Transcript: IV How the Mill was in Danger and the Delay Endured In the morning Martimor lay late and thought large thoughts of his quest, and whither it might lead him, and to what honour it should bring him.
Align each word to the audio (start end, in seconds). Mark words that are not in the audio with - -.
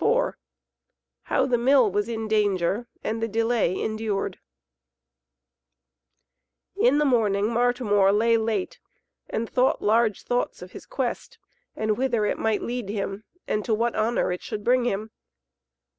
IV 0.00 0.32
How 1.24 1.44
the 1.44 1.58
Mill 1.58 1.90
was 1.92 2.08
in 2.08 2.26
Danger 2.26 2.88
and 3.02 3.22
the 3.22 3.28
Delay 3.28 3.78
Endured 3.78 4.38
In 6.74 6.96
the 6.96 7.04
morning 7.04 7.48
Martimor 7.52 8.12
lay 8.12 8.38
late 8.38 8.78
and 9.28 9.46
thought 9.46 9.82
large 9.82 10.22
thoughts 10.22 10.62
of 10.62 10.72
his 10.72 10.86
quest, 10.86 11.38
and 11.76 11.98
whither 11.98 12.24
it 12.24 12.38
might 12.38 12.62
lead 12.62 12.88
him, 12.88 13.24
and 13.46 13.62
to 13.66 13.74
what 13.74 13.94
honour 13.94 14.32
it 14.32 14.42
should 14.42 14.64
bring 14.64 14.86
him. 14.86 15.10